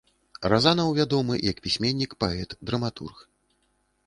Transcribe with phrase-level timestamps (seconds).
[0.53, 3.23] Разанаў вядомы як пісьменнік, паэт, драматург.